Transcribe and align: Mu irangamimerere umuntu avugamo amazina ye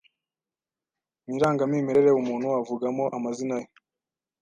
Mu 1.23 1.31
irangamimerere 1.37 2.09
umuntu 2.15 2.47
avugamo 2.59 3.03
amazina 3.17 3.55
ye 3.61 3.67